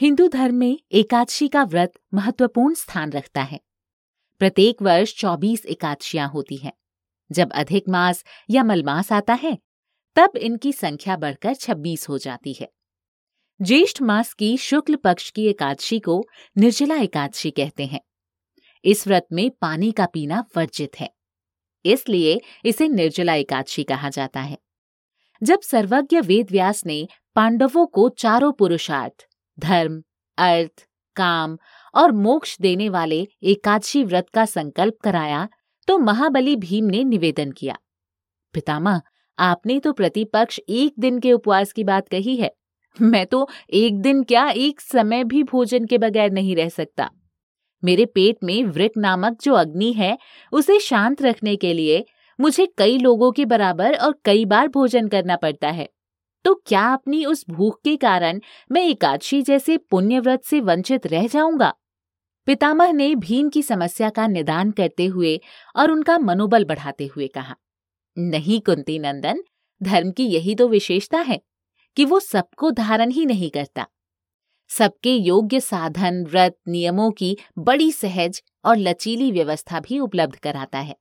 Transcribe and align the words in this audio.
हिंदू 0.00 0.28
धर्म 0.28 0.54
में 0.54 0.80
एकादशी 0.92 1.48
का 1.48 1.64
व्रत 1.64 1.92
महत्वपूर्ण 2.14 2.74
स्थान 2.74 3.12
रखता 3.12 3.42
है। 3.42 3.60
प्रत्येक 4.38 4.82
वर्ष 4.82 5.16
24 5.16 5.66
एकादशियाँ 5.66 6.28
होती 6.28 6.56
हैं। 6.56 6.72
जब 7.32 7.52
अधिक 7.52 7.88
मास 7.88 8.24
या 8.50 8.64
मलमास 8.64 9.12
आता 9.12 9.34
है, 9.34 9.58
तब 10.16 10.32
इनकी 10.36 10.72
संख्या 10.72 11.16
बढ़कर 11.16 11.54
26 11.54 12.08
हो 12.08 12.18
जाती 12.18 12.52
है। 12.52 12.68
ज्येष्ठ 13.62 14.02
मास 14.02 14.32
की 14.32 14.56
शुक्ल 14.56 14.96
पक्ष 14.96 15.30
की 15.30 15.46
एकादशी 15.46 16.00
को 16.00 16.26
निर्जला 16.58 16.96
एकादशी 16.96 17.50
कहते 17.50 17.86
हैं। 17.86 18.00
इस 18.84 19.06
व्रत 19.06 19.26
में 19.32 19.50
पानी 19.50 19.92
का 19.92 20.06
पीना 20.06 20.44
वर्जित 20.56 21.00
है। 21.00 21.10
इसलिए 21.84 22.40
इसे 22.64 22.88
निर्जला 22.88 23.34
एकादशी 23.34 23.84
कहा 23.84 24.10
जाता 24.10 24.40
है। 24.40 24.58
जब 25.42 25.60
सर्वज्ञ 25.60 26.20
वेद 26.20 26.50
व्यास 26.50 26.86
ने 26.86 27.08
पांडवों 27.34 27.86
को 27.86 28.08
चारों 28.08 28.52
पुरुषार्थ 28.52 29.25
धर्म, 29.58 30.02
अर्थ, 30.38 30.86
काम 31.16 31.56
और 31.94 32.12
मोक्ष 32.12 32.56
देने 32.60 32.88
वाले 32.88 33.26
एकादशी 33.42 34.02
व्रत 34.04 34.28
का 34.34 34.44
संकल्प 34.44 34.96
कराया 35.04 35.48
तो 35.88 35.98
महाबली 35.98 36.56
भीम 36.56 36.84
ने 36.84 37.02
निवेदन 37.04 37.50
किया। 37.50 37.76
पितामह, 38.54 39.00
आपने 39.38 39.78
तो 39.80 39.92
प्रतिपक्ष 39.92 40.58
एक 40.68 40.94
दिन 40.98 41.18
के 41.18 41.32
उपवास 41.32 41.72
की 41.72 41.84
बात 41.84 42.08
कही 42.08 42.36
है। 42.36 42.50
मैं 42.96 43.26
तो 43.26 43.46
एक 43.70 44.00
दिन 44.00 44.22
क्या 44.22 44.48
एक 44.48 44.80
समय 44.80 45.24
भी 45.24 45.42
भोजन 45.42 45.84
के 45.84 45.98
बगैर 45.98 46.30
नहीं 46.30 46.56
रह 46.56 46.68
सकता। 46.68 47.10
मेरे 47.82 48.04
पेट 48.06 48.36
में 48.44 48.64
वृक 48.64 48.92
नामक 48.96 49.42
जो 49.42 49.54
अग्नि 49.54 49.92
है, 49.92 50.16
उसे 50.52 50.78
शांत 50.80 51.22
रखने 51.22 51.56
के 51.56 51.72
लिए 51.72 52.04
मुझे 52.38 52.66
कई 52.78 52.98
लोगों 52.98 53.30
के 53.32 53.44
बराबर 53.44 53.96
और 53.96 54.14
कई 54.24 54.44
बार 54.44 54.68
भोजन 54.68 55.08
करना 55.08 55.36
पड़ता 55.36 55.68
है। 55.68 55.88
तो 56.46 56.54
क्या 56.66 56.82
अपनी 56.92 57.24
उस 57.24 57.44
भूख 57.50 57.80
के 57.84 57.96
कारण 57.96 58.40
मैं 58.72 58.82
एकादशी 58.82 59.40
जैसे 59.42 59.76
पुण्य 59.76 60.18
व्रत 60.20 60.42
से 60.44 60.60
वंचित 60.60 61.06
रह 61.06 61.26
जाऊँगा? 61.26 61.72
पितामह 62.46 62.92
ने 62.92 63.14
भीम 63.14 63.48
की 63.48 63.62
समस्या 63.62 64.10
का 64.10 64.26
निदान 64.26 64.70
करते 64.70 65.06
हुए 65.06 65.40
और 65.76 65.90
उनका 65.90 66.18
मनोबल 66.18 66.64
बढ़ाते 66.64 67.06
हुए 67.06 67.26
कहा, 67.26 67.56
नहीं 68.16 68.60
कुंती 68.60 68.98
नंदन, 68.98 69.42
धर्म 69.82 70.10
की 70.10 70.26
यही 70.26 70.54
तो 70.54 70.68
विशेषता 70.68 71.18
है 71.18 71.40
कि 71.96 72.04
वो 72.04 72.20
सबको 72.20 72.70
धारण 72.70 73.10
ही 73.10 73.24
नहीं 73.26 73.50
करता। 73.50 73.86
सबके 74.70 75.14
योग्य 75.14 75.60
साधन, 75.60 76.24
व्रत, 76.24 76.56
नियमों 76.68 77.10
की 77.10 77.36
बड़ी 77.58 77.90
सहज 77.92 78.42
और 78.64 78.76
लचीली 78.76 79.32
व्यवस्था 79.32 79.80
भी 79.80 79.98
उपलब्ध 79.98 80.36
कराता 80.36 80.78
है। 80.78 80.96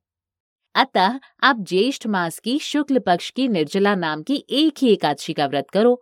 अतः 0.75 1.19
आप 1.43 1.59
ज्येष्ठ 1.59 2.07
मास 2.07 2.39
की 2.39 2.59
शुक्ल 2.59 2.99
पक्ष 2.99 3.29
की 3.29 3.47
निर्जला 3.47 3.95
नाम 3.95 4.23
की 4.23 4.45
एक 4.49 4.73
ही 4.81 4.91
एकादशी 4.93 5.33
का 5.33 5.45
व्रत 5.47 5.69
करो 5.69 6.01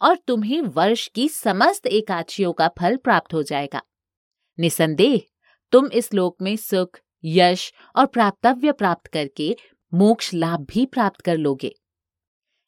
और 0.00 0.16
तुम्हें 0.16 0.60
वर्ष 0.60 1.08
की 1.08 1.28
समस्त 1.28 1.86
एकादशियों 1.86 2.52
का 2.52 2.68
फल 2.68 2.96
प्राप्त 2.96 3.34
हो 3.34 3.42
जाएगा। 3.42 3.82
निसंदेह, 4.58 5.20
तुम 5.72 5.86
इस 5.86 6.14
लोक 6.14 6.36
में 6.42 6.56
सुख, 6.56 6.98
यश 7.24 7.72
और 7.96 8.06
प्राप्तव्य 8.06 8.72
प्राप्त 8.72 9.06
करके 9.06 9.56
मोक्ष 9.94 10.34
लाभ 10.34 10.66
भी 10.70 10.86
प्राप्त 10.86 11.20
कर 11.20 11.36
लोगे। 11.36 11.74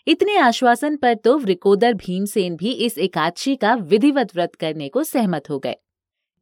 इतने 0.06 0.36
आश्वासन 0.36 0.96
पर 0.96 1.14
तो 1.14 1.38
वृकोदर 1.38 1.94
भीमसेन 1.94 2.56
भी 2.56 2.72
इस 2.72 2.98
एकादशी 2.98 3.56
का 3.56 3.74
विधिवत 3.74 4.34
व्रत 4.34 4.54
करने 4.54 4.88
को 4.88 5.04
सहमत 5.04 5.50
हो 5.50 5.58
गए। 5.58 5.76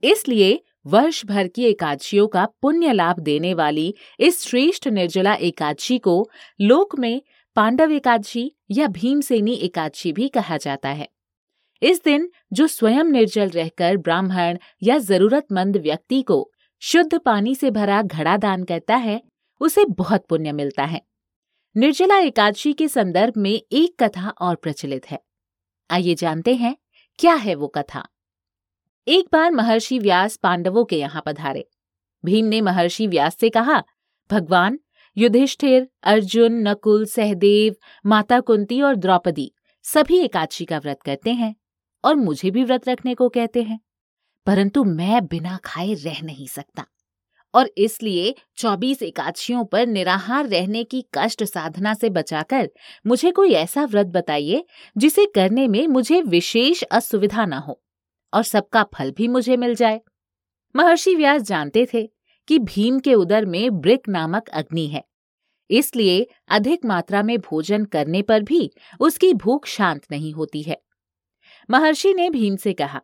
इसलिए 0.02 0.62
वर्ष 0.86 1.26
भर 1.26 1.48
की 1.48 1.64
एकादशियों 1.64 2.28
का 2.28 2.48
पुण्य 2.62 2.92
लाभ 2.92 3.20
देने 3.20 3.54
वाली 3.54 3.94
इस 4.20 4.42
श्रेष्ठ 4.42 4.88
निर्जला 4.88 5.34
एकादशी 5.34 5.98
को 5.98 6.30
लोक 6.60 6.98
में 6.98 7.22
पांडव 7.56 7.90
एकादशी 7.90 8.52
या 8.70 8.86
भीमसेनी 8.86 9.54
एकादशी 9.54 10.12
भी 10.12 10.28
कहा 10.28 10.56
जाता 10.56 10.88
है। 10.88 11.08
इस 11.82 12.04
दिन 12.04 12.30
जो 12.52 12.66
स्वयं 12.66 13.04
निर्जल 13.04 13.48
रहकर 13.48 13.96
ब्राह्मण 13.96 14.58
या 14.82 14.98
जरूरतमंद 14.98 15.76
व्यक्ति 15.76 16.22
को 16.22 16.52
शुद्ध 16.80 17.18
पानी 17.18 17.54
से 17.54 17.70
भरा 17.70 18.02
घड़ा 18.02 18.36
दान 18.36 18.64
करता 18.64 18.96
है, 18.96 19.22
उसे 19.60 19.84
बहुत 19.84 20.26
पुण्य 20.26 20.52
मिलता 20.52 20.84
है। 20.84 21.02
निर्जला 21.76 22.18
एकादशी 22.18 22.72
के 22.72 22.88
संदर्भ 22.88 23.34
में 23.36 23.62
एक 23.72 24.02
कथा 24.02 24.28
और 24.28 24.54
प्रचलित 24.54 25.10
है। 25.10 25.20
आइए 25.90 26.14
जानते 26.14 26.54
हैं, 26.54 26.76
क्या 27.18 27.34
है 27.34 27.54
वो 27.54 27.68
कथा? 27.68 28.08
एक 29.06 29.26
बार 29.32 29.50
महर्षि 29.50 29.98
व्यास 29.98 30.36
पांडवों 30.36 30.84
के 30.84 30.96
यहाँ 30.96 31.22
पधारे। 31.26 31.68
भीम 32.24 32.46
ने 32.46 32.60
महर्षि 32.60 33.06
व्यास 33.06 33.36
से 33.36 33.48
कहा, 33.48 33.82
भगवान, 34.30 34.78
युधिष्ठिर, 35.16 35.88
अर्जुन, 36.02 36.52
नकुल, 36.68 37.04
सहदेव, 37.06 37.74
माता 38.06 38.40
कुंती 38.40 38.80
और 38.80 38.96
द्रौपदी 38.96 39.50
सभी 39.84 40.18
एकादशी 40.18 40.64
का 40.64 40.78
व्रत 40.78 41.02
करते 41.02 41.32
हैं 41.32 41.54
और 42.04 42.14
मुझे 42.14 42.50
भी 42.50 42.64
व्रत 42.64 42.88
रखने 42.88 43.14
को 43.14 43.28
कहते 43.28 43.62
हैं। 43.62 43.78
परंतु 44.46 44.84
मैं 44.84 45.24
बिना 45.26 45.58
खाए 45.64 45.92
रह 45.94 46.22
नहीं 46.22 46.46
सकता 46.46 46.86
और 47.54 47.70
इसलिए 47.78 48.34
चौबीस 48.56 49.02
एकादशियों 49.02 49.64
पर 49.64 49.86
निराहार 49.86 50.48
रहने 50.48 50.84
की 50.84 51.04
कष्ट 51.14 51.44
साधना 51.44 51.94
से 51.94 52.10
बचाकर 52.10 52.68
मुझे 53.06 53.30
कोई 53.30 53.52
ऐसा 53.52 53.84
व्रत 53.84 54.06
बताइए 54.06 54.64
जिसे 54.96 55.26
करने 55.26 55.68
में 55.68 55.86
मुझे 55.86 56.20
विशेष 56.20 56.82
असुविधा 56.82 57.46
न 57.46 57.52
हो। 57.52 57.80
और 58.34 58.42
सबका 58.42 58.82
फल 58.94 59.10
भी 59.10 59.28
मुझे 59.28 59.56
मिल 59.56 59.74
जाए। 59.74 60.00
महर्षि 60.74 61.14
व्यास 61.14 61.42
जानते 61.42 61.86
थे 61.94 62.06
कि 62.48 62.58
भीम 62.58 62.98
के 62.98 63.14
उदर 63.14 63.44
में 63.46 63.80
ब्रिक 63.80 64.08
नामक 64.08 64.48
अग्नि 64.50 64.86
है, 64.86 65.04
इसलिए 65.70 66.26
अधिक 66.48 66.84
मात्रा 66.84 67.22
में 67.22 67.38
भोजन 67.40 67.84
करने 67.84 68.22
पर 68.22 68.42
भी 68.42 68.70
उसकी 69.00 69.32
भूख 69.34 69.66
शांत 69.66 70.06
नहीं 70.10 70.32
होती 70.32 70.62
है। 70.62 70.80
महर्षि 71.68 72.12
ने 72.14 72.28
भीम 72.30 72.56
से 72.56 72.72
कहा, 72.72 73.00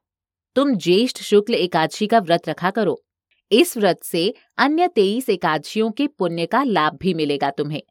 तुम 0.57 0.75
ज्येष्ठ 0.75 1.23
शुक्ल 1.23 1.55
एकादशी 1.55 2.07
का 2.07 2.19
व्रत 2.19 2.49
रखा 2.49 2.71
करो। 2.71 3.03
इस 3.51 3.77
व्रत 3.77 4.03
से 4.05 4.33
अन्य 4.59 4.89
तेईस 4.89 5.29
एकादशियों 5.29 5.91
के 5.91 6.07
पुण्य 6.09 6.47
का 6.47 6.63
लाभ 6.63 6.99
भी 7.01 7.15
मिलेगा 7.15 7.51
तुम्हें। 7.51 7.83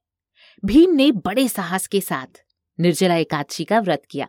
भीम 0.64 0.92
ने 0.92 1.12
बड़े 1.12 1.48
साहस 1.48 1.88
के 1.88 2.02
साथ 2.02 2.42
निर्जला 2.80 3.16
एकादशी 3.16 3.64
का 3.64 3.80
व्रत 3.80 4.06
किया। 4.10 4.28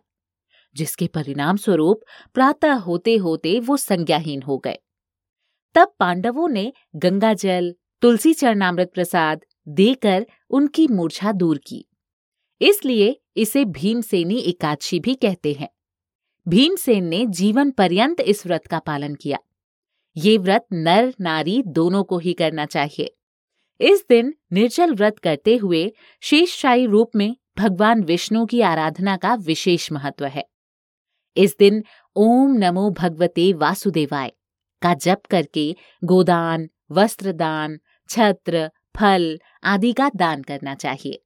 जिसके 0.75 1.07
परिणाम 1.07 1.57
स्वरूप 1.57 2.01
प्रातः 2.35 2.73
होते 2.73 3.17
होते 3.17 3.61
वो 3.61 3.77
संज्ञाहीन 3.77 4.43
हो 4.43 4.59
गए। 4.59 4.79
तब 5.75 5.95
पांडवों 5.99 6.49
ने 6.49 6.73
गंगा 6.97 7.35
जल 7.35 7.75
तुलसी 8.01 8.35
चरणामृत 8.35 8.91
प्रसाद 8.95 9.45
देकर 9.69 10.27
उनकी 10.51 10.89
मूर्छा 10.89 11.33
दूर 11.33 11.59
की। 11.67 11.85
इसलिए 12.61 13.21
इसे 13.37 13.65
भीमसेनी 13.65 14.39
एकादशी 14.39 15.01
भी 15.01 15.15
कहते 15.15 15.53
हैं। 15.53 15.69
भीमसेन 16.49 17.05
ने 17.05 17.27
जीवन 17.27 17.71
पर्यंत 17.71 18.21
इस 18.21 18.47
व्रत 18.47 18.67
का 18.67 18.79
पालन 18.79 19.15
किया। 19.15 19.39
ये 20.17 20.39
व्रत 20.39 20.67
नर, 20.73 21.15
नारी 21.21 21.63
दोनों 21.67 22.05
को 22.05 22.19
ही 22.19 22.33
करना 22.33 22.67
चाहिए। 22.67 23.17
इस 23.81 24.05
दिन 24.09 24.35
निर्जल 24.53 24.95
व्रत 24.95 25.19
करते 25.19 25.57
हुए 25.57 25.93
शेषशाही 26.21 26.87
रूप 26.87 27.11
में 27.17 27.37
भगवान 27.59 28.03
विष्णु 28.03 28.47
की 28.47 28.61
आराधना 28.61 29.17
का 29.17 29.35
विशेष 29.35 29.93
महत्व 29.93 30.25
है। 30.25 30.50
इस 31.37 31.57
दिन 31.59 31.83
ओम 32.17 32.55
नमो 32.57 32.91
भगवते 32.91 33.53
वासुदेवाय 33.53 34.33
का 34.83 34.95
जप 34.95 35.27
करके 35.31 35.77
गोदान, 36.05 36.69
वस्त्रदान, 36.93 37.79
छत्र, 38.09 38.71
फल 38.97 39.39
आदि 39.65 39.93
का 39.93 40.11
दान 40.17 40.43
करना 40.43 40.75
चाहिए। 40.75 41.23